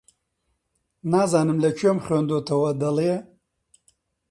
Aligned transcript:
نازانم 1.11 1.57
لە 1.63 1.69
کوێم 1.77 1.97
خوێندۆتەوە، 2.05 2.71
دەڵێ: 2.81 3.13